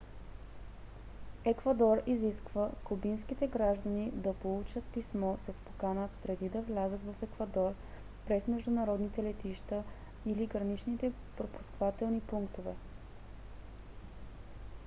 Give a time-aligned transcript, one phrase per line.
[1.45, 7.73] еквадор изисква кубинските граждани да получат писмо с покана преди да влязат в еквадор
[8.27, 9.83] през международните летища
[10.25, 12.73] или граничните пропускателни пунктове